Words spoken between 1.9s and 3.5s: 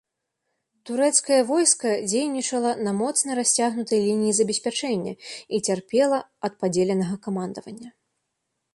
дзейнічала на моцна